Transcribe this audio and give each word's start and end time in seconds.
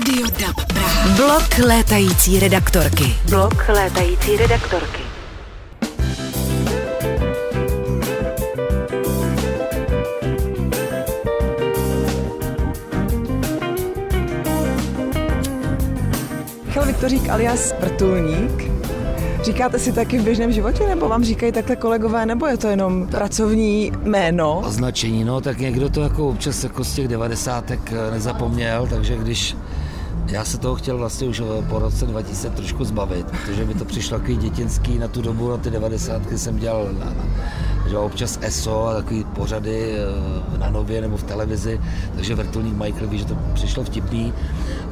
Radio 0.00 0.26
DAB 0.26 0.66
Praha. 0.66 1.16
Blok 1.16 1.66
létající 1.66 2.40
redaktorky. 2.40 3.04
Blok 3.30 3.68
létající 3.68 4.36
redaktorky. 4.36 5.02
Michal 16.64 16.86
Viktorík 16.86 17.28
alias 17.28 17.74
Vrtulník. 17.80 18.70
Říkáte 19.42 19.78
si 19.78 19.92
taky 19.92 20.18
v 20.18 20.22
běžném 20.22 20.52
životě, 20.52 20.86
nebo 20.86 21.08
vám 21.08 21.24
říkají 21.24 21.52
takhle 21.52 21.76
kolegové, 21.76 22.26
nebo 22.26 22.46
je 22.46 22.56
to 22.56 22.68
jenom 22.68 23.06
pracovní 23.06 23.92
jméno? 24.02 24.62
Označení, 24.66 25.24
no, 25.24 25.40
tak 25.40 25.58
někdo 25.58 25.88
to 25.88 26.00
jako 26.00 26.28
občas 26.28 26.64
jako 26.64 26.84
z 26.84 26.94
těch 26.94 27.08
devadesátek 27.08 27.92
eh, 27.92 28.10
nezapomněl, 28.10 28.86
takže 28.90 29.16
když 29.16 29.56
já 30.30 30.44
se 30.44 30.58
toho 30.58 30.74
chtěl 30.74 30.98
vlastně 30.98 31.28
už 31.28 31.40
eh, 31.40 31.62
po 31.68 31.78
roce 31.78 32.06
2000 32.06 32.50
trošku 32.50 32.84
zbavit, 32.84 33.26
protože 33.26 33.64
mi 33.64 33.74
to 33.74 33.84
přišlo 33.84 34.18
takový 34.18 34.36
dětinský 34.36 34.98
na 34.98 35.08
tu 35.08 35.22
dobu, 35.22 35.50
na 35.50 35.56
ty 35.56 35.70
devadesátky 35.70 36.38
jsem 36.38 36.58
dělal 36.58 36.88
na, 36.98 37.04
na, 37.04 37.24
že 37.88 37.98
občas 37.98 38.38
ESO 38.42 38.86
a 38.86 38.94
takový 38.94 39.24
pořady 39.24 39.94
eh, 39.94 40.58
na 40.58 40.70
nově 40.70 41.00
nebo 41.00 41.16
v 41.16 41.22
televizi, 41.22 41.80
takže 42.14 42.34
vrtulník 42.34 42.74
Michael 42.74 43.08
ví, 43.08 43.18
že 43.18 43.24
to 43.24 43.36
přišlo 43.54 43.84
vtipný, 43.84 44.32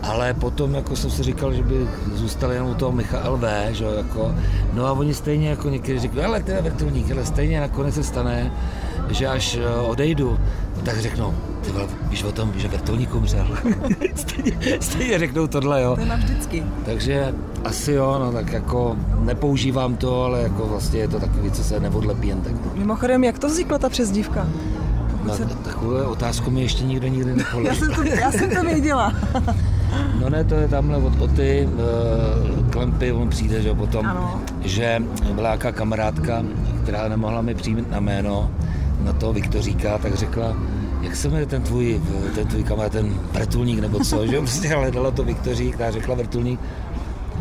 ale 0.03 0.35
potom 0.35 0.75
jako 0.75 0.97
jsem 0.97 1.11
si 1.11 1.23
říkal, 1.23 1.53
že 1.53 1.63
by 1.63 1.89
zůstal 2.15 2.53
jenom 2.53 2.71
u 2.71 2.75
toho 2.75 2.93
Michal 2.93 3.37
V, 3.37 3.69
že 3.73 3.85
jako, 3.85 4.35
no 4.73 4.87
a 4.87 4.93
oni 4.93 5.15
stejně 5.15 5.49
jako 5.49 5.69
někdy 5.69 5.99
říkají, 5.99 6.27
ale 6.27 6.43
je 6.47 6.63
vrtulník, 6.63 7.11
ale 7.11 7.27
stejně 7.27 7.61
nakonec 7.61 7.95
se 7.95 8.03
stane, 8.03 8.53
že 9.11 9.27
až 9.27 9.59
eh, 9.61 9.81
odejdu, 9.81 10.39
tak 10.85 10.99
řeknou, 11.01 11.35
ty 11.65 11.71
vole, 11.71 11.87
víš 12.09 12.23
o 12.25 12.33
tom, 12.33 12.53
že 12.57 12.69
vrtulník 12.69 13.15
umřel. 13.15 13.47
stejně, 14.15 14.53
stejně 14.81 15.19
řeknou 15.19 15.47
tohle, 15.47 15.83
jo. 15.83 15.95
To 15.95 16.01
je 16.01 16.07
navždycky. 16.07 16.65
Takže 16.85 17.35
asi 17.65 17.93
jo, 17.93 18.17
no 18.19 18.33
tak 18.33 18.53
jako 18.53 18.97
nepoužívám 19.21 19.97
to, 19.97 20.23
ale 20.25 20.43
jako 20.43 20.67
vlastně 20.67 21.01
je 21.01 21.09
to 21.09 21.21
takový, 21.21 21.51
co 21.51 21.65
se 21.65 21.81
neodlepí 21.81 22.29
jen 22.29 22.41
tak. 22.41 22.53
Mimochodem, 22.75 23.25
jak 23.25 23.39
to 23.39 23.49
vznikla 23.49 23.79
ta 23.79 23.89
přezdívka? 23.89 24.47
No, 25.25 25.35
takovou 25.65 25.95
otázku 25.95 26.51
mi 26.51 26.63
ještě 26.63 26.85
nikdo 26.85 27.09
nikdy 27.09 27.31
Já 27.31 27.37
nepoložil. 27.37 27.75
jsem 27.75 27.95
to, 27.95 28.03
já 28.03 28.33
jsem 28.33 28.51
to 28.51 28.63
věděla. 28.63 29.13
No 30.21 30.31
ne, 30.31 30.45
to 30.45 30.55
je 30.55 30.69
tamhle 30.69 30.97
od 30.97 31.21
Oty, 31.21 31.69
uh, 31.73 32.71
Klempy, 32.71 33.13
on 33.13 33.29
přijde, 33.29 33.63
že 33.63 33.69
jo, 33.69 33.75
potom, 33.75 34.07
Ano. 34.07 34.41
že 34.61 35.03
byla 35.33 35.49
nějaká 35.49 35.73
kamarádka, 35.73 36.43
která 36.83 37.09
nemohla 37.09 37.43
mi 37.43 37.55
přijít 37.55 37.91
na 37.91 38.01
jméno, 38.01 38.51
na 39.01 39.13
toho 39.13 39.33
Viktoríka, 39.33 39.99
tak 39.99 40.15
řekla, 40.15 40.57
jak 41.03 41.17
se 41.17 41.29
jmenuje 41.29 41.47
ten 41.47 41.63
tvůj, 41.63 42.03
ten 42.35 42.47
tvůj 42.47 42.65
kamarád, 42.65 42.93
ten 42.93 43.15
vrtulník 43.33 43.79
nebo 43.79 44.05
co, 44.05 44.27
že 44.31 44.39
prostě 44.39 44.69
hledala 44.69 45.11
to 45.11 45.25
Viktorík, 45.25 45.75
která 45.75 45.91
řekla 45.91 46.15
vrtulník, 46.15 46.61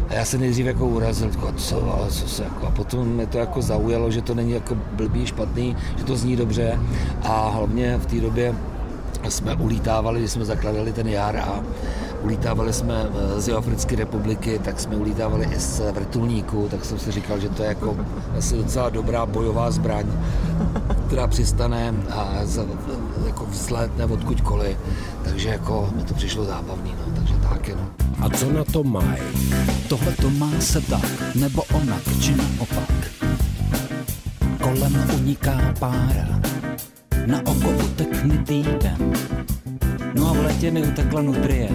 a 0.10 0.14
já 0.14 0.26
se 0.26 0.38
nejdřív 0.38 0.66
jako 0.66 0.88
urazil, 0.88 1.30
jako 1.30 1.52
co, 1.52 1.94
ale 1.94 2.08
co 2.10 2.28
se 2.28 2.44
jako, 2.44 2.68
a 2.68 2.72
potom 2.72 3.08
mě 3.08 3.28
to 3.28 3.38
jako 3.38 3.62
zaujalo, 3.62 4.12
že 4.12 4.22
to 4.22 4.36
není 4.36 4.52
jako 4.52 4.78
blbý, 4.92 5.26
špatný, 5.26 5.76
že 5.98 6.04
to 6.04 6.16
zní 6.16 6.36
dobře. 6.36 6.80
A 7.24 7.50
hlavně 7.50 7.98
v 7.98 8.06
té 8.06 8.16
době 8.16 8.56
jsme 9.30 9.56
ulítávali, 9.56 10.20
když 10.20 10.32
jsme 10.32 10.46
zakladali 10.46 10.94
ten 10.94 11.08
jar 11.08 11.38
a 11.38 11.60
ulítávali 12.24 12.74
jsme 12.74 13.06
eh, 13.10 13.42
z 13.42 13.48
Jihoafrické 13.48 13.96
republiky, 13.96 14.60
tak 14.64 14.80
jsme 14.80 14.96
ulítávali 14.96 15.46
i 15.46 15.60
z 15.60 15.82
vrtulníku, 15.92 16.68
tak 16.72 16.86
jsem 16.86 17.00
si 17.00 17.12
říkal, 17.12 17.40
že 17.40 17.50
to 17.50 17.64
je 17.64 17.68
jako 17.68 17.98
asi 18.38 18.58
docela 18.58 18.90
dobrá 18.90 19.26
bojová 19.26 19.72
zbraň, 19.72 20.06
která 21.08 21.28
přistane 21.28 21.94
a 22.12 22.40
za, 22.44 22.66
jako 23.26 23.46
vzletne 23.46 24.06
odkudkoliv, 24.06 24.78
takže 25.24 25.50
jako 25.50 25.90
mi 25.96 26.04
to 26.04 26.14
přišlo 26.14 26.46
zábavný, 26.46 26.96
no, 27.00 27.14
takže 27.16 27.34
tak 27.50 27.68
jenom. 27.68 27.90
A 28.22 28.30
co 28.30 28.52
na 28.52 28.64
to 28.64 28.84
mají? 28.84 29.22
Tohle 29.90 30.12
to 30.12 30.30
má 30.30 30.52
se 30.60 30.82
tak, 30.82 31.36
nebo 31.36 31.64
onak, 31.74 32.04
či 32.22 32.36
naopak. 32.36 32.92
Kolem 34.62 35.10
uniká 35.16 35.74
pára, 35.80 36.42
na 37.26 37.40
oko 37.40 37.70
utekne 37.86 38.38
týden. 38.44 39.14
No 40.14 40.30
a 40.30 40.34
v 40.34 40.40
letě 40.46 40.72
mi 40.72 40.88
utekla 40.88 41.22
nutrie, 41.22 41.70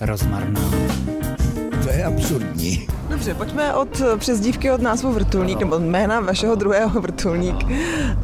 rozmarná. 0.00 0.70
Je 1.96 2.04
absurdní. 2.04 2.86
Dobře, 3.10 3.34
pojďme 3.34 3.74
od 3.74 4.02
přezdívky 4.18 4.70
od 4.70 4.80
názvu 4.82 5.12
Vrtulník, 5.12 5.60
nebo 5.60 5.78
jména 5.78 6.20
vašeho 6.20 6.54
druhého 6.54 7.00
Vrtulník. 7.00 7.56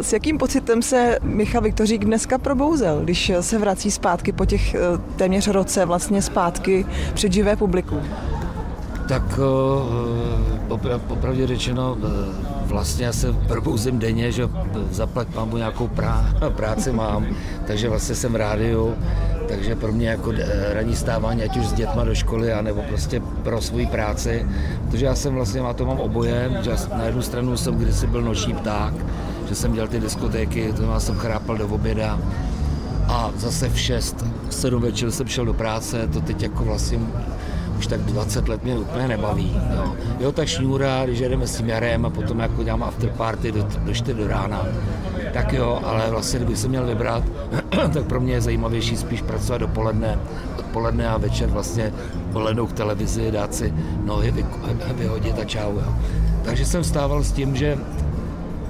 S 0.03 0.12
jakým 0.12 0.38
pocitem 0.38 0.83
se 0.83 1.19
Michal 1.22 1.62
Viktořík 1.62 2.05
dneska 2.05 2.38
probouzel, 2.38 3.00
když 3.00 3.33
se 3.41 3.59
vrací 3.59 3.91
zpátky 3.91 4.33
po 4.33 4.44
těch 4.47 4.75
eh, 4.75 4.78
téměř 5.16 5.49
roce 5.49 5.84
vlastně 5.84 6.22
zpátky 6.22 6.87
před 7.15 7.33
živé 7.33 7.56
publikum? 7.56 8.00
Tak 9.09 9.22
eh, 9.38 10.69
popra- 10.69 10.99
popravdě 10.99 11.47
řečeno, 11.47 11.97
eh, 12.04 12.09
vlastně 12.66 13.06
já 13.06 13.12
se 13.12 13.33
probouzím 13.33 13.99
denně, 13.99 14.33
že 14.33 14.49
zaplať 14.91 15.28
mám 15.34 15.56
nějakou 15.56 15.87
prá- 15.97 16.50
práci 16.56 16.93
mám, 16.93 17.27
takže 17.66 17.89
vlastně 17.89 18.15
jsem 18.15 18.33
v 18.33 18.37
rádiu, 18.37 18.94
takže 19.53 19.77
pro 19.77 19.93
mě 19.93 20.09
jako 20.09 20.33
eh, 20.33 20.75
ranní 20.75 20.97
stávání, 20.97 21.43
ať 21.43 21.57
už 21.57 21.67
s 21.67 21.73
dětma 21.73 22.05
do 22.05 22.15
školy, 22.15 22.53
anebo 22.53 22.83
prostě 22.89 23.21
pro 23.21 23.61
svoji 23.61 23.87
práci, 23.87 24.47
protože 24.87 25.07
já 25.07 25.15
jsem 25.15 25.35
vlastně, 25.35 25.61
já 25.61 25.73
to 25.73 25.87
mám 25.87 26.01
oboje, 26.01 26.51
že 26.63 26.71
na 26.97 27.05
jednu 27.05 27.23
stranu 27.23 27.57
jsem 27.57 27.75
kdysi 27.75 28.07
byl 28.07 28.23
noční 28.23 28.55
pták, 28.55 28.95
že 29.49 29.55
jsem 29.55 29.73
dělal 29.73 29.89
ty 29.89 30.01
diskotéky, 30.01 30.73
to 30.73 30.83
já 30.83 31.01
jsem 31.01 31.15
chrápal 31.15 31.57
do 31.57 31.69
oběda, 31.69 32.19
a 33.09 33.31
zase 33.37 33.69
v 33.69 33.81
6, 33.81 34.25
7 34.51 34.83
večer 34.83 35.11
jsem 35.11 35.27
šel 35.27 35.45
do 35.45 35.55
práce, 35.55 36.09
to 36.13 36.21
teď 36.21 36.43
jako 36.43 36.65
vlastně 36.65 36.99
už 37.79 37.87
tak 37.87 38.01
20 38.01 38.49
let 38.49 38.65
mě 38.65 38.79
úplně 38.79 39.09
nebaví. 39.09 39.61
Jo, 39.77 39.97
jo 40.21 40.33
ta 40.33 40.47
šňůra, 40.47 41.05
když 41.05 41.19
jedeme 41.19 41.47
s 41.47 41.57
tím 41.57 41.69
jarem 41.69 42.07
a 42.07 42.11
potom 42.11 42.39
jako 42.39 42.63
dělám 42.63 42.83
afterparty 42.83 43.53
do, 43.53 43.69
do 43.79 43.95
4 43.95 44.19
do 44.19 44.29
rána, 44.29 44.67
tak 45.32 45.53
jo, 45.53 45.81
ale 45.84 46.10
vlastně 46.10 46.38
kdybych 46.38 46.59
se 46.59 46.69
měl 46.69 46.87
vybrat, 46.87 47.25
tak 47.93 48.04
pro 48.04 48.20
mě 48.20 48.32
je 48.32 48.41
zajímavější 48.41 48.97
spíš 48.97 49.22
pracovat 49.22 49.59
dopoledne, 49.59 50.19
odpoledne 50.59 51.09
a 51.09 51.19
večer 51.19 51.48
vlastně 51.48 51.93
polednou 52.32 52.66
k 52.66 52.72
televizi, 52.72 53.31
dát 53.31 53.54
si 53.54 53.75
nohy 54.04 54.31
vy, 54.31 54.47
vyhodit 54.94 55.38
a 55.38 55.44
čau. 55.44 55.78
Jo. 55.78 55.94
Takže 56.44 56.65
jsem 56.65 56.82
vstával 56.82 57.22
s 57.22 57.32
tím, 57.32 57.56
že 57.56 57.78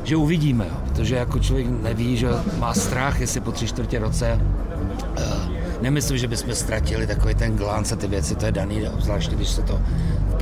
že 0.04 0.16
uvidíme, 0.16 0.66
jo. 0.70 0.76
protože 0.88 1.16
jako 1.16 1.38
člověk 1.38 1.66
neví, 1.82 2.16
že 2.16 2.28
má 2.58 2.74
strach, 2.74 3.20
jestli 3.20 3.40
po 3.40 3.52
tři 3.52 3.66
čtvrtě 3.66 3.98
roce 3.98 4.40
eh, 5.16 5.22
nemyslím, 5.80 6.18
že 6.18 6.28
bychom 6.28 6.54
ztratili 6.54 7.06
takový 7.06 7.34
ten 7.34 7.56
glánc 7.56 7.92
a 7.92 7.96
ty 7.96 8.06
věci, 8.06 8.34
to 8.34 8.46
je 8.46 8.52
daný, 8.52 8.88
obzvláště 8.88 9.36
když 9.36 9.48
se 9.48 9.62
to 9.62 9.80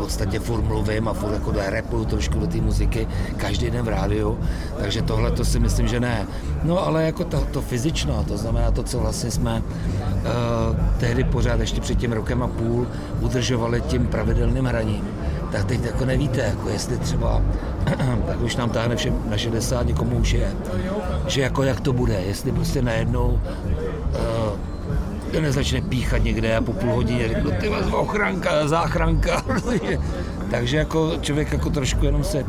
podstatě 0.00 0.40
furt 0.40 0.62
mluvím 0.62 1.08
a 1.08 1.12
furt 1.12 1.32
jako 1.32 1.52
repuju 1.52 2.04
trošku 2.04 2.38
do 2.38 2.46
té 2.46 2.60
muziky 2.60 3.08
každý 3.36 3.70
den 3.70 3.84
v 3.84 3.88
rádiu, 3.88 4.38
takže 4.80 5.02
tohle 5.02 5.30
to 5.30 5.44
si 5.44 5.60
myslím, 5.60 5.88
že 5.88 6.00
ne. 6.00 6.26
No 6.64 6.86
ale 6.86 7.04
jako 7.04 7.24
to, 7.24 7.40
to 7.50 7.60
fyzično, 7.60 8.24
to 8.24 8.36
znamená 8.36 8.70
to, 8.70 8.82
co 8.82 8.98
vlastně 8.98 9.30
jsme 9.30 9.62
uh, 9.62 10.76
tehdy 10.98 11.24
pořád 11.24 11.60
ještě 11.60 11.80
před 11.80 11.98
tím 11.98 12.12
rokem 12.12 12.42
a 12.42 12.48
půl 12.48 12.86
udržovali 13.20 13.80
tím 13.80 14.06
pravidelným 14.06 14.64
hraním, 14.64 15.08
tak 15.52 15.64
teď 15.64 15.84
jako 15.84 16.04
nevíte, 16.04 16.40
jako 16.40 16.68
jestli 16.68 16.98
třeba 16.98 17.42
tak 18.26 18.40
už 18.40 18.56
nám 18.56 18.70
táhne 18.70 18.96
všem 18.96 19.14
na 19.30 19.36
60, 19.36 19.86
někomu 19.86 20.16
už 20.16 20.32
je, 20.32 20.52
že 21.26 21.40
jako 21.40 21.62
jak 21.62 21.80
to 21.80 21.92
bude, 21.92 22.14
jestli 22.14 22.52
prostě 22.52 22.82
najednou 22.82 23.40
uh, 25.34 25.42
nezačne 25.42 25.80
píchat 25.80 26.24
někde 26.24 26.56
a 26.56 26.60
po 26.60 26.72
půl 26.72 26.92
hodině 26.92 27.28
řeknu, 27.28 27.50
ty 27.60 27.68
vás 27.68 27.86
ochranka, 27.92 28.68
záchranka. 28.68 29.44
Takže 30.50 30.76
jako 30.76 31.12
člověk 31.20 31.52
jako 31.52 31.70
trošku 31.70 32.04
jenom 32.04 32.24
se, 32.24 32.44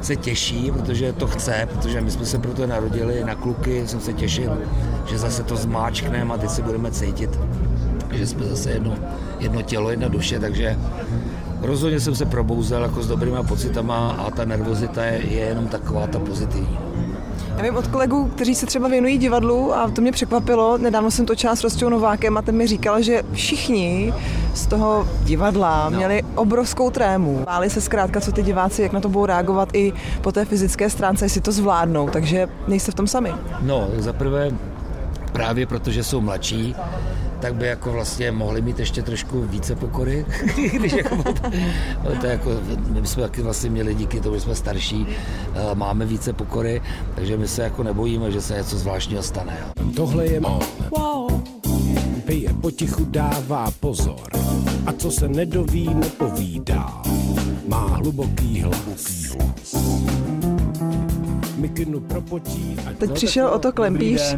se 0.00 0.16
těší, 0.16 0.70
protože 0.70 1.12
to 1.12 1.26
chce, 1.26 1.68
protože 1.72 2.00
my 2.00 2.10
jsme 2.10 2.26
se 2.26 2.38
proto 2.38 2.66
narodili 2.66 3.24
na 3.24 3.34
kluky, 3.34 3.86
jsem 3.86 4.00
se 4.00 4.12
těšil, 4.12 4.58
že 5.06 5.18
zase 5.18 5.42
to 5.42 5.56
zmáčkneme 5.56 6.34
a 6.34 6.38
teď 6.38 6.50
se 6.50 6.62
budeme 6.62 6.90
cítit, 6.90 7.38
že 8.12 8.26
jsme 8.26 8.44
zase 8.44 8.70
jedno, 8.70 8.94
jedno 9.38 9.62
tělo, 9.62 9.90
jedna 9.90 10.08
duše, 10.08 10.38
takže 10.38 10.78
rozhodně 11.62 12.00
jsem 12.00 12.14
se 12.14 12.26
probouzel 12.26 12.82
jako 12.82 13.02
s 13.02 13.08
dobrýma 13.08 13.42
pocitama 13.42 14.10
a 14.10 14.30
ta 14.30 14.44
nervozita 14.44 15.04
je, 15.04 15.26
je 15.26 15.40
jenom 15.40 15.66
taková 15.66 16.06
ta 16.06 16.18
pozitivní. 16.18 16.78
Já 17.58 17.64
vím 17.64 17.76
od 17.76 17.86
kolegů, 17.86 18.30
kteří 18.34 18.54
se 18.54 18.66
třeba 18.66 18.88
věnují 18.88 19.18
divadlu 19.18 19.74
a 19.74 19.90
to 19.90 20.00
mě 20.00 20.12
překvapilo. 20.12 20.78
Nedávno 20.78 21.10
jsem 21.10 21.26
točila 21.26 21.56
s 21.56 21.64
Rostou 21.64 21.88
Novákem 21.88 22.36
a 22.36 22.42
ten 22.42 22.56
mi 22.56 22.66
říkal, 22.66 23.02
že 23.02 23.22
všichni 23.32 24.14
z 24.54 24.66
toho 24.66 25.08
divadla 25.24 25.88
No. 25.90 25.96
měli 25.96 26.22
obrovskou 26.34 26.90
trému. 26.90 27.42
Báli 27.46 27.70
se 27.70 27.80
zkrátka, 27.80 28.20
co 28.20 28.32
ty 28.32 28.42
diváci, 28.42 28.82
jak 28.82 28.92
na 28.92 29.00
to 29.00 29.08
budou 29.08 29.26
reagovat 29.26 29.68
i 29.72 29.92
po 30.20 30.32
té 30.32 30.44
fyzické 30.44 30.90
stránce, 30.90 31.24
jestli 31.24 31.40
to 31.40 31.52
zvládnou, 31.52 32.08
takže 32.08 32.48
nejste 32.68 32.92
v 32.92 32.94
tom 32.94 33.06
sami. 33.06 33.34
No, 33.62 33.88
za 33.98 34.12
prvé 34.12 34.50
právě 35.32 35.66
protože 35.66 36.04
jsou 36.04 36.20
mladší, 36.20 36.74
tak 37.40 37.54
by 37.54 37.66
jako 37.66 37.92
vlastně 37.92 38.32
mohli 38.32 38.62
mít 38.62 38.78
ještě 38.78 39.02
trošku 39.02 39.42
více 39.42 39.76
pokory, 39.76 40.26
když 40.72 40.92
jako, 40.92 41.24
ale 42.04 42.16
to 42.20 42.26
jako, 42.26 42.50
my 43.00 43.06
jsme 43.06 43.22
taky 43.22 43.42
vlastně 43.42 43.70
měli 43.70 43.94
díky 43.94 44.20
tomu, 44.20 44.34
že 44.34 44.40
jsme 44.40 44.54
starší, 44.54 45.06
eh, 45.54 45.74
máme 45.74 46.06
více 46.06 46.32
pokory, 46.32 46.82
takže 47.14 47.36
my 47.36 47.48
se 47.48 47.62
jako 47.62 47.82
nebojíme, 47.82 48.30
že 48.30 48.40
se 48.40 48.54
něco 48.54 48.78
zvláštního 48.78 49.22
stane. 49.22 49.58
Jo. 49.60 49.90
Tohle 49.96 50.26
je 50.26 50.40
on. 50.40 51.42
Pije 52.24 52.52
potichu, 52.60 53.04
dává 53.04 53.70
pozor. 53.80 54.28
A 54.86 54.92
co 54.92 55.10
se 55.10 55.28
nedoví, 55.28 55.94
nepovídá. 55.94 57.02
Má 57.68 57.86
hluboký 57.86 58.60
hlas. 58.60 59.36
Mikinu 61.56 62.00
propotí 62.00 62.76
a 62.86 62.92
Teď 62.92 63.10
přišel 63.12 63.48
o 63.48 63.58
to 63.58 63.72
klempíř. 63.72 64.36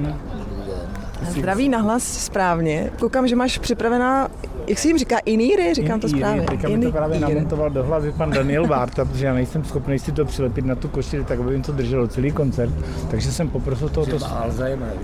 Zdraví 1.29 1.69
nahlas 1.69 2.03
správně. 2.03 2.91
Koukám, 3.01 3.29
že 3.29 3.37
máš 3.37 3.59
připravená, 3.59 4.29
jak 4.67 4.79
se 4.79 4.89
jim 4.89 4.99
říká, 4.99 5.19
iníry? 5.19 5.75
Říkám 5.75 6.01
to 6.01 6.07
Iníry. 6.07 6.21
správně. 6.21 6.47
Teďka 6.47 6.69
mi 6.69 6.85
to 6.85 6.93
právě 6.93 7.17
Iníry. 7.19 7.35
namontoval 7.35 7.71
do 7.71 7.83
hlavy 7.85 8.13
pan 8.13 8.31
Daniel 8.31 8.67
Várta, 8.67 9.05
protože 9.05 9.27
já 9.27 9.35
nejsem 9.35 9.65
schopný 9.65 9.99
si 9.99 10.13
to 10.13 10.25
přilepit 10.25 10.65
na 10.65 10.75
tu 10.75 10.89
košili, 10.89 11.25
tak 11.25 11.41
aby 11.41 11.53
jim 11.53 11.63
to 11.63 11.73
drželo 11.73 12.09
celý 12.09 12.33
koncert. 12.33 12.73
Takže 13.11 13.33
jsem 13.33 13.49
poprosil 13.49 13.89
tohoto 13.89 14.19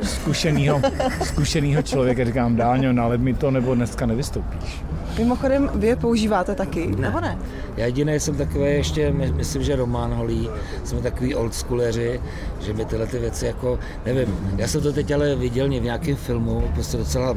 zkušenýho, 0.02 0.80
zkušenýho 1.24 1.82
člověka, 1.82 2.24
říkám, 2.24 2.56
Dáňo, 2.56 2.92
nalep 2.92 3.20
mi 3.20 3.34
to, 3.34 3.50
nebo 3.50 3.74
dneska 3.74 4.06
nevystoupíš. 4.06 4.82
Mimochodem, 5.18 5.70
vy 5.74 5.86
je 5.86 5.96
používáte 5.96 6.54
taky, 6.54 6.86
ne. 6.86 6.96
nebo 6.96 7.20
ne? 7.20 7.38
Já 7.76 7.86
jediný 7.86 8.20
jsem 8.20 8.36
takový 8.36 8.64
ještě, 8.64 9.12
my- 9.12 9.32
myslím, 9.32 9.62
že 9.62 9.76
Roman 9.76 10.14
Holý, 10.14 10.50
jsme 10.84 11.00
takový 11.00 11.34
oldschooleři, 11.34 12.20
že 12.60 12.72
mi 12.72 12.84
tyhle 12.84 13.06
ty 13.06 13.18
věci 13.18 13.46
jako, 13.46 13.78
nevím, 14.06 14.36
já 14.56 14.68
jsem 14.68 14.80
to 14.82 14.92
teď 14.92 15.10
ale 15.10 15.34
viděl 15.34 15.66
v 15.68 15.70
nějakém 15.70 16.16
filmu, 16.16 16.70
prostě 16.74 16.96
docela 16.96 17.34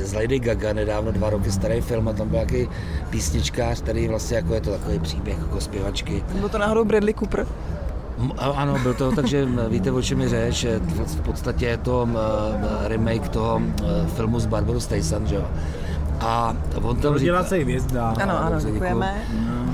z 0.00 0.14
Lady 0.14 0.38
Gaga 0.38 0.72
nedávno, 0.72 1.12
dva 1.12 1.30
roky 1.30 1.52
starý 1.52 1.80
film 1.80 2.08
a 2.08 2.12
tam 2.12 2.28
byl 2.28 2.34
nějaký 2.36 2.68
písničkář, 3.10 3.80
který 3.82 4.08
vlastně 4.08 4.36
jako 4.36 4.54
je 4.54 4.60
to 4.60 4.70
takový 4.70 4.98
příběh 4.98 5.38
jako 5.38 5.60
zpěvačky. 5.60 6.24
Bylo 6.34 6.48
to 6.48 6.58
náhodou 6.58 6.84
Bradley 6.84 7.14
Cooper? 7.14 7.46
Ano, 8.38 8.78
byl 8.82 8.94
to, 8.94 9.12
takže 9.12 9.48
víte, 9.68 9.92
o 9.92 10.02
čem 10.02 10.20
je 10.20 10.28
řeč, 10.28 10.54
že 10.54 10.80
v 11.06 11.20
podstatě 11.20 11.66
je 11.66 11.76
to 11.76 12.08
remake 12.86 13.28
toho 13.28 13.62
filmu 14.16 14.40
s 14.40 14.46
Barbarou 14.46 14.80
Streisand, 14.80 15.28
že 15.28 15.34
jo. 15.34 15.44
A 16.20 16.56
on 16.82 16.96
tam 16.96 17.12
Rodila 17.12 17.38
říká, 17.38 17.48
se 17.48 17.56
hvězda. 17.56 18.14
Ano, 18.22 18.38
ano, 18.38 18.50
dobře, 18.50 18.70
děkujeme. 18.70 19.22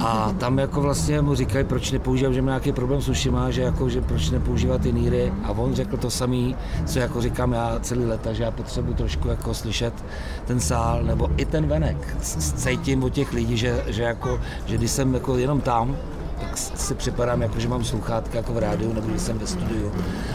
a 0.01 0.35
tam 0.39 0.59
jako 0.59 0.81
vlastně 0.81 1.23
mu 1.23 1.35
říkají, 1.35 1.65
proč 1.65 1.93
nepoužívám, 1.93 2.35
že 2.35 2.43
má 2.43 2.47
nějaký 2.47 2.73
problém 2.73 3.03
s 3.03 3.09
ušima, 3.09 3.51
že 3.51 3.63
jako, 3.63 3.89
že 3.89 4.01
proč 4.01 4.31
nepoužívat 4.31 4.81
ty 4.81 4.93
níry. 4.93 5.33
A 5.45 5.51
on 5.51 5.75
řekl 5.75 5.97
to 5.97 6.11
samý, 6.11 6.57
co 6.87 6.99
jako 6.99 7.21
říkám 7.21 7.53
já 7.53 7.79
celý 7.81 8.05
leta, 8.05 8.33
že 8.33 8.43
já 8.43 8.51
potřebuji 8.51 8.95
trošku 8.95 9.29
jako 9.29 9.55
slyšet 9.55 10.05
ten 10.47 10.61
sál, 10.61 11.03
nebo 11.03 11.31
i 11.37 11.45
ten 11.45 11.67
venek. 11.67 12.17
Cítím 12.57 13.05
od 13.05 13.13
těch 13.13 13.33
lidí, 13.33 13.57
že, 13.57 13.85
že, 13.87 14.03
jako, 14.03 14.41
že 14.67 14.77
když 14.77 14.91
jsem 14.91 15.15
jako 15.15 15.37
jenom 15.37 15.61
tam, 15.61 15.97
tak 16.41 16.57
si 16.57 16.95
připadám, 16.95 17.43
jako, 17.43 17.61
že 17.61 17.69
mám 17.69 17.85
sluchátka 17.85 18.37
jako 18.37 18.53
v 18.55 18.59
rádiu, 18.59 18.93
nebo 18.93 19.09
když 19.09 19.23
jsem 19.23 19.39
ve 19.39 19.47
studiu 19.47 19.93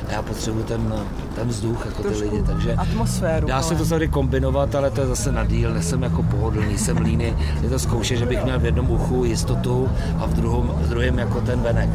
a 0.07 0.11
já 0.11 0.21
potřebuji 0.21 0.63
ten, 0.63 0.93
ten 1.35 1.47
vzduch, 1.47 1.85
jako 1.85 2.03
ty 2.03 2.15
lidi, 2.15 2.43
takže 2.43 2.73
atmosféru, 2.73 3.47
dá 3.47 3.61
se 3.61 3.75
to 3.75 3.85
tady 3.85 4.07
kombinovat, 4.07 4.75
ale 4.75 4.91
to 4.91 5.01
je 5.01 5.07
zase 5.07 5.31
na 5.31 5.45
díl, 5.45 5.73
nejsem 5.73 6.03
jako 6.03 6.23
pohodlný, 6.23 6.77
jsem 6.77 6.97
líný, 6.97 7.33
je 7.61 7.69
to 7.69 7.79
zkoušet, 7.79 8.17
že 8.17 8.25
bych 8.25 8.43
měl 8.43 8.59
v 8.59 8.65
jednom 8.65 8.91
uchu 8.91 9.25
jistotu 9.25 9.89
a 10.19 10.25
v 10.25 10.33
druhém, 10.33 10.67
v 10.67 10.89
druhém 10.89 11.19
jako 11.19 11.41
ten 11.41 11.59
venek. 11.61 11.89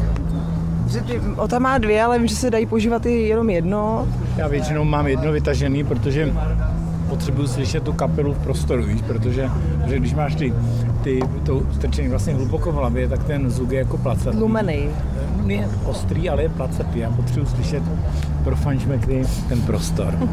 Že 0.87 1.01
ty, 1.01 1.21
Ota 1.35 1.59
má 1.59 1.77
dvě, 1.77 2.03
ale 2.03 2.19
vím, 2.19 2.27
že 2.27 2.35
se 2.35 2.49
dají 2.51 2.65
používat 2.65 3.05
i 3.05 3.11
jenom 3.11 3.49
jedno. 3.49 4.07
Já 4.37 4.47
většinou 4.47 4.83
mám 4.83 5.07
jedno 5.07 5.31
vytažený, 5.31 5.83
protože 5.83 6.33
potřebuju 7.09 7.47
slyšet 7.47 7.83
tu 7.83 7.93
kapelu 7.93 8.33
v 8.33 8.37
prostoru, 8.37 8.83
víš, 8.83 9.01
protože, 9.01 9.49
protože 9.81 9.99
když 9.99 10.13
máš 10.13 10.35
ty, 10.35 10.53
ty 11.05 11.19
to 11.45 11.61
strčený 11.73 12.09
vlastně 12.09 12.33
hluboko 12.33 12.71
v 12.71 12.75
hlavě, 12.75 13.09
tak 13.09 13.23
ten 13.23 13.49
zvuk 13.49 13.71
je 13.71 13.79
jako 13.79 13.97
placatý. 13.97 14.37
Lumený. 14.37 14.89
Je 15.47 15.69
ostrý, 15.85 16.29
ale 16.29 16.43
je 16.43 16.49
placatý. 16.49 16.99
Já 16.99 17.11
potřebuji 17.11 17.45
slyšet 17.45 17.83
pro 18.43 18.55
fančmekry 18.55 19.23
ten 19.49 19.61
prostor. 19.61 20.13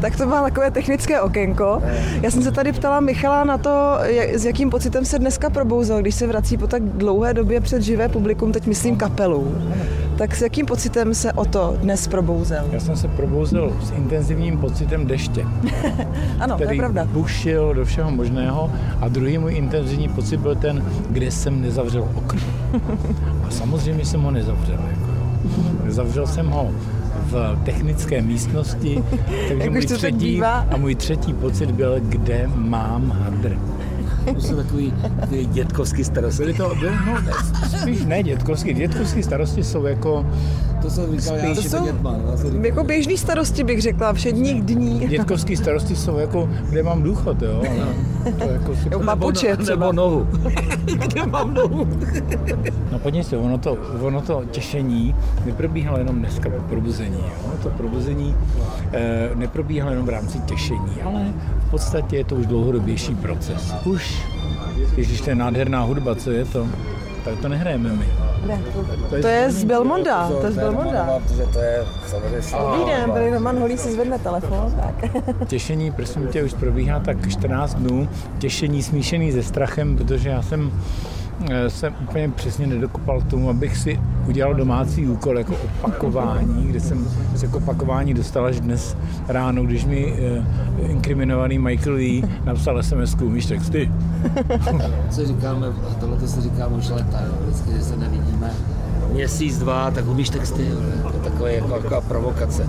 Tak 0.00 0.16
to 0.16 0.26
bylo 0.26 0.42
takové 0.42 0.70
technické 0.70 1.20
okénko. 1.20 1.82
Já 2.22 2.30
jsem 2.30 2.42
se 2.42 2.52
tady 2.52 2.72
ptala 2.72 3.00
Michala 3.00 3.44
na 3.44 3.58
to, 3.58 3.98
jak, 4.02 4.34
s 4.34 4.44
jakým 4.44 4.70
pocitem 4.70 5.04
se 5.04 5.18
dneska 5.18 5.50
probouzel, 5.50 6.00
když 6.00 6.14
se 6.14 6.26
vrací 6.26 6.56
po 6.56 6.66
tak 6.66 6.82
dlouhé 6.82 7.34
době 7.34 7.60
před 7.60 7.82
živé 7.82 8.08
publikum, 8.08 8.52
teď 8.52 8.66
myslím 8.66 8.96
kapelu. 8.96 9.54
Tak 10.18 10.36
s 10.36 10.42
jakým 10.42 10.66
pocitem 10.66 11.14
se 11.14 11.32
o 11.32 11.44
to 11.44 11.76
dnes 11.80 12.08
probouzel? 12.08 12.64
Já 12.72 12.80
jsem 12.80 12.96
se 12.96 13.08
probouzel 13.08 13.72
s 13.82 13.90
intenzivním 13.90 14.58
pocitem 14.58 15.06
deště, 15.06 15.44
Ano, 16.40 16.56
to 16.56 16.62
je 16.62 16.66
který 16.66 16.78
pravda. 16.78 17.04
bušil 17.04 17.74
do 17.74 17.84
všeho 17.84 18.10
možného 18.10 18.70
a 19.00 19.08
druhý 19.08 19.38
můj 19.38 19.54
intenzivní 19.54 20.08
pocit 20.08 20.36
byl 20.36 20.54
ten, 20.54 20.84
kde 21.10 21.30
jsem 21.30 21.60
nezavřel 21.60 22.08
okno. 22.14 22.40
A 23.46 23.50
samozřejmě 23.50 24.04
jsem 24.04 24.22
ho 24.22 24.30
nezavřel. 24.30 24.78
Jako, 24.90 25.10
jo. 25.20 25.92
Zavřel 25.92 26.26
jsem 26.26 26.46
ho 26.50 26.70
v 27.30 27.58
technické 27.64 28.22
místnosti, 28.22 29.02
takže 29.48 29.70
můj 29.70 29.86
třetí, 29.86 30.42
a 30.42 30.76
můj 30.76 30.94
třetí 30.94 31.32
pocit 31.34 31.70
byl, 31.70 31.94
kde 32.00 32.50
mám 32.54 33.10
hadr. 33.24 33.56
To 34.32 34.40
jsou 34.40 34.56
takový, 34.56 34.94
dětkovský 35.44 36.04
starosti. 36.04 36.42
Byly 36.42 36.54
to, 36.54 36.74
byly, 36.80 36.92
no, 37.06 37.20
ne, 37.20 37.32
spíš 37.80 38.04
ne 38.04 38.22
dětkovský. 38.22 38.74
Dětkovský 38.74 39.22
starosti 39.22 39.64
jsou 39.64 39.86
jako, 39.86 40.26
To 40.84 40.90
jsem 40.90 41.20
říkal, 41.20 41.36
já 41.36 41.54
To 41.54 41.62
jsou 41.62 41.78
to 41.78 41.84
dětman. 41.84 42.20
já 42.54 42.64
jako 42.66 42.84
běžný 42.84 43.18
starosti 43.18 43.64
bych 43.64 43.82
řekla, 43.82 44.12
všedních 44.12 44.62
dní. 44.62 45.08
dětkovský 45.08 45.56
starosti 45.56 45.96
jsou 45.96 46.18
jako, 46.18 46.48
kde 46.70 46.82
mám 46.82 47.02
důchod, 47.02 47.42
jo. 47.42 47.62
Ale 48.24 48.32
to 48.38 48.44
jako 48.52 48.76
si 48.76 48.88
Jo, 48.92 49.00
papuče 49.00 49.56
třeba. 49.56 49.86
Nebo 49.86 49.92
nohu. 49.92 50.26
Kde 50.84 51.26
mám 51.26 51.54
nohu? 51.54 51.88
No 52.92 52.98
podívej 52.98 53.24
se, 53.24 53.36
ono 53.36 53.58
to, 53.58 53.78
ono 54.00 54.20
to 54.20 54.42
těšení 54.50 55.14
neprobíhalo 55.46 55.98
jenom 55.98 56.18
dneska 56.18 56.50
po 56.50 56.62
probuzení. 56.68 57.18
Jo? 57.18 57.50
To 57.62 57.70
probuzení 57.70 58.36
e, 58.92 59.30
neprobíhalo 59.34 59.90
jenom 59.90 60.06
v 60.06 60.08
rámci 60.08 60.38
těšení, 60.38 61.02
ale 61.04 61.24
v 61.66 61.70
podstatě 61.70 62.16
je 62.16 62.24
to 62.24 62.34
už 62.34 62.46
dlouhodobější 62.46 63.14
proces. 63.14 63.74
Už, 63.84 64.22
ježiš, 64.96 65.20
to 65.20 65.30
je 65.30 65.36
nádherná 65.36 65.82
hudba, 65.82 66.14
co 66.14 66.30
je 66.30 66.44
to? 66.44 66.66
Tak 67.24 67.38
to 67.40 67.48
nehrajeme 67.48 67.92
my. 67.92 68.06
Ne, 68.46 68.62
to, 69.10 69.20
to 69.20 69.26
je 69.26 69.50
z 69.50 69.64
Belmonda, 69.64 70.28
to 70.28 70.46
je 70.46 70.52
z 70.52 70.54
To 70.54 70.60
je 70.60 70.66
Belmonda. 70.66 71.20
Protože 71.26 71.46
to 71.52 71.58
je 71.58 71.84
samozřejmě 72.06 72.40
Dobrý 72.60 72.84
den, 72.84 73.10
tady 73.10 73.30
Roman 73.30 73.58
Holý 73.58 73.78
si 73.78 73.92
zvedne 73.92 74.18
telefon. 74.18 74.74
Tak. 74.80 75.04
Těšení, 75.48 75.92
prosím 75.92 76.26
tě, 76.28 76.42
už 76.42 76.54
probíhá 76.54 77.00
tak 77.00 77.28
14 77.28 77.74
dnů. 77.74 78.08
Těšení 78.38 78.82
smíšený 78.82 79.32
se 79.32 79.42
strachem, 79.42 79.96
protože 79.96 80.28
já 80.28 80.42
jsem 80.42 80.72
jsem 81.68 81.94
úplně 82.02 82.28
přesně 82.28 82.66
nedokopal 82.66 83.20
tomu, 83.20 83.50
abych 83.50 83.76
si 83.76 84.00
udělal 84.28 84.54
domácí 84.54 85.06
úkol 85.06 85.38
jako 85.38 85.56
opakování, 85.82 86.66
kde 86.66 86.80
jsem 86.80 87.06
se 87.36 87.46
k 87.46 87.54
opakování 87.54 88.14
dostal 88.14 88.46
až 88.46 88.60
dnes 88.60 88.96
ráno, 89.28 89.62
když 89.62 89.84
mi 89.84 90.14
eh, 90.18 90.44
inkriminovaný 90.86 91.58
Michael 91.58 91.94
Lee 91.94 92.22
napsal 92.44 92.82
SMS-ku, 92.82 93.26
umíš 93.26 93.46
texty? 93.46 93.92
co 95.10 95.26
říkáme, 95.26 95.66
tohle 96.00 96.16
to 96.16 96.26
si 96.26 96.40
říkáme 96.40 96.76
už 96.76 96.88
leta, 96.88 97.20
jo, 97.20 97.32
vždycky, 97.40 97.72
že 97.72 97.82
se 97.82 97.96
nevidíme 97.96 98.50
měsíc, 99.12 99.58
dva, 99.58 99.90
tak 99.90 100.06
umíš 100.06 100.30
texty, 100.30 100.66
jo, 100.68 100.76
to 101.10 101.16
je 101.16 101.30
takové 101.30 101.54
jako, 101.54 101.74
jako 101.74 102.00
provokace. 102.08 102.68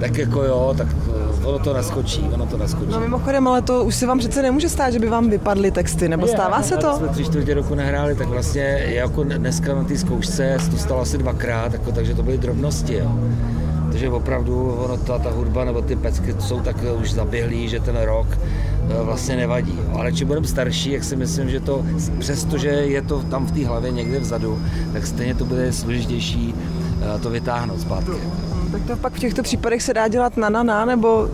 Tak 0.00 0.18
jako 0.18 0.42
jo, 0.42 0.74
tak 0.76 0.86
eh, 0.92 1.15
ono 1.46 1.58
to 1.58 1.72
naskočí, 1.72 2.20
ono 2.34 2.46
to 2.46 2.56
naskočí. 2.56 2.92
No 2.92 3.00
mimochodem, 3.00 3.48
ale 3.48 3.62
to 3.62 3.84
už 3.84 3.94
se 3.94 4.06
vám 4.06 4.18
přece 4.18 4.42
nemůže 4.42 4.68
stát, 4.68 4.90
že 4.90 4.98
by 4.98 5.08
vám 5.08 5.30
vypadly 5.30 5.70
texty, 5.70 6.08
nebo 6.08 6.26
stává 6.26 6.62
se 6.62 6.76
to? 6.76 6.96
jsme 6.96 7.08
tři 7.08 7.24
čtvrtě 7.24 7.54
roku 7.54 7.74
nehráli, 7.74 8.14
tak 8.14 8.28
vlastně 8.28 8.82
jako 8.86 9.24
dneska 9.24 9.74
na 9.74 9.84
té 9.84 9.98
zkoušce 9.98 10.56
se 10.60 10.70
to 10.70 10.76
stalo 10.76 11.00
asi 11.00 11.18
dvakrát, 11.18 11.72
jako, 11.72 11.92
takže 11.92 12.14
to 12.14 12.22
byly 12.22 12.38
drobnosti. 12.38 12.94
Jo. 12.94 13.12
Takže 13.90 14.10
opravdu 14.10 14.72
ono, 14.72 14.96
ta, 14.96 15.18
ta 15.18 15.30
hudba 15.30 15.64
nebo 15.64 15.82
ty 15.82 15.96
pecky 15.96 16.34
jsou 16.38 16.60
tak 16.60 16.76
už 17.00 17.12
zaběhlý, 17.12 17.68
že 17.68 17.80
ten 17.80 17.96
rok 18.02 18.26
eh, 18.30 19.02
vlastně 19.02 19.36
nevadí. 19.36 19.78
Ale 19.92 20.12
čím 20.12 20.28
budeme 20.28 20.46
starší, 20.46 20.90
jak 20.90 21.04
si 21.04 21.16
myslím, 21.16 21.50
že 21.50 21.60
to, 21.60 21.84
přestože 22.18 22.68
je 22.68 23.02
to 23.02 23.22
tam 23.22 23.46
v 23.46 23.52
té 23.52 23.66
hlavě 23.66 23.90
někde 23.90 24.18
vzadu, 24.18 24.62
tak 24.92 25.06
stejně 25.06 25.34
to 25.34 25.44
bude 25.44 25.72
složitější 25.72 26.54
eh, 26.54 27.18
to 27.18 27.30
vytáhnout 27.30 27.80
zpátky. 27.80 28.45
Tak 28.72 28.82
to 28.86 28.96
pak 28.96 29.12
v 29.12 29.18
těchto 29.18 29.42
případech 29.42 29.82
se 29.82 29.94
dá 29.94 30.08
dělat 30.08 30.36
na 30.36 30.48
na 30.48 30.62
na, 30.62 30.84
nebo 30.84 31.28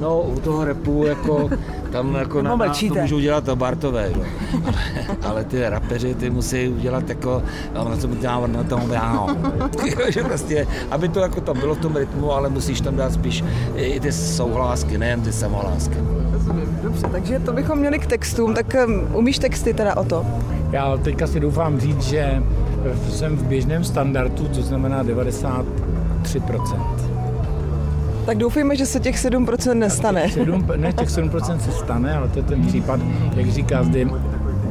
No, 0.00 0.20
u 0.20 0.40
toho 0.40 0.64
repu, 0.64 1.04
jako, 1.06 1.50
tam 1.92 2.14
jako 2.14 2.42
na, 2.42 2.56
na 2.56 2.74
to 2.88 2.94
můžou 3.00 3.20
dělat 3.20 3.48
Bartové, 3.48 4.10
jo. 4.16 4.24
Ale, 4.64 4.74
ale, 5.22 5.44
ty 5.44 5.68
rapeři, 5.68 6.14
ty 6.14 6.30
musí 6.30 6.68
udělat 6.68 7.08
jako, 7.08 7.42
no, 7.74 7.88
na 7.88 7.96
tom 7.96 8.16
dělám, 8.16 8.52
na 8.52 8.64
tom 8.64 8.92
já, 8.92 9.26
že 10.08 10.24
prostě, 10.24 10.66
aby 10.90 11.08
to 11.08 11.20
jako 11.20 11.40
tam 11.40 11.58
bylo 11.58 11.74
v 11.74 11.78
tom 11.78 11.96
rytmu, 11.96 12.32
ale 12.32 12.48
musíš 12.48 12.80
tam 12.80 12.96
dát 12.96 13.12
spíš 13.12 13.44
i 13.76 14.00
ty 14.00 14.12
souhlásky, 14.12 14.98
nejen 14.98 15.20
ty 15.20 15.32
samohlásky. 15.32 15.96
Dobře, 16.82 17.06
takže 17.12 17.38
to 17.38 17.52
bychom 17.52 17.78
měli 17.78 17.98
k 17.98 18.06
textům, 18.06 18.54
tak 18.54 18.66
um, 18.86 19.16
umíš 19.16 19.38
texty 19.38 19.74
teda 19.74 19.96
o 19.96 20.04
to? 20.04 20.26
Já 20.72 20.96
teďka 20.96 21.26
si 21.26 21.40
doufám 21.40 21.80
říct, 21.80 22.02
že 22.02 22.42
jsem 23.10 23.36
v 23.36 23.42
běžném 23.42 23.84
standardu, 23.84 24.48
to 24.48 24.62
znamená 24.62 25.02
93%. 26.22 27.12
Tak 28.26 28.38
doufejme, 28.38 28.76
že 28.76 28.86
se 28.86 29.00
těch 29.00 29.16
7% 29.16 29.74
nestane. 29.74 30.28
7, 30.28 30.66
ne, 30.76 30.92
těch 30.92 31.08
7% 31.08 31.58
se 31.58 31.72
stane, 31.72 32.14
ale 32.16 32.28
to 32.28 32.38
je 32.38 32.42
ten 32.42 32.66
případ, 32.66 33.00
jak 33.36 33.50
říká 33.50 33.82
zde 33.82 34.06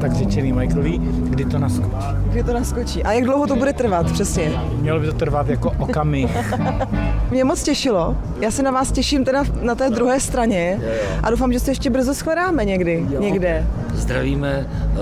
tak 0.02 0.12
řečený 0.12 0.52
Michaelový, 0.52 0.98
kdy 0.98 1.44
to 1.44 1.58
naskočí. 1.58 2.06
Kdy 2.24 2.44
to 2.44 2.52
naskočí. 2.52 3.02
A 3.04 3.12
jak 3.12 3.24
dlouho 3.24 3.46
to 3.46 3.56
bude 3.56 3.72
trvat 3.72 4.12
přesně? 4.12 4.52
Mělo 4.80 5.00
by 5.00 5.06
to 5.06 5.12
trvat 5.12 5.48
jako 5.48 5.72
okamih. 5.78 6.36
Mě 7.30 7.44
moc 7.44 7.62
těšilo. 7.62 8.16
Já 8.40 8.50
se 8.50 8.62
na 8.62 8.70
vás 8.70 8.92
těším 8.92 9.24
teda 9.24 9.44
na 9.62 9.74
té 9.74 9.90
druhé 9.90 10.20
straně 10.20 10.80
a 11.22 11.30
doufám, 11.30 11.52
že 11.52 11.60
se 11.60 11.70
ještě 11.70 11.90
brzo 11.90 12.14
shledáme 12.14 12.64
někdy, 12.64 13.06
někde. 13.18 13.66
Zdravíme 13.94 14.66
eh, 14.68 14.96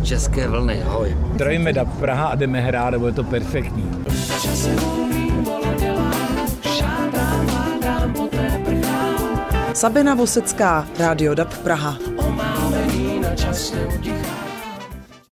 v 0.00 0.04
České 0.04 0.48
vlny. 0.48 0.82
Ahoj. 0.82 1.16
Zdravíme 1.34 1.72
da 1.72 1.84
Praha 1.84 2.26
a 2.26 2.34
jdeme 2.34 2.60
hrát, 2.60 2.90
nebo 2.90 3.06
je 3.06 3.12
to 3.12 3.24
perfektní. 3.24 3.84
Sabina 9.78 10.14
Vosecká, 10.14 10.88
Radio 10.98 11.34
DAB 11.38 11.54
Praha. 11.62 11.94
Omámený 12.18 13.22
na 13.22 13.30
čas 13.38 13.70
neutichá. 13.70 14.37